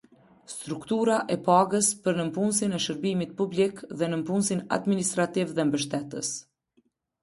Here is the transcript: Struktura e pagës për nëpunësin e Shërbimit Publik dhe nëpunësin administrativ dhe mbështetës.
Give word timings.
Struktura 0.51 1.17
e 1.35 1.37
pagës 1.49 1.91
për 2.07 2.17
nëpunësin 2.23 2.75
e 2.79 2.81
Shërbimit 2.87 3.37
Publik 3.45 3.87
dhe 4.03 4.13
nëpunësin 4.17 4.67
administrativ 4.81 5.57
dhe 5.59 5.73
mbështetës. 5.73 6.39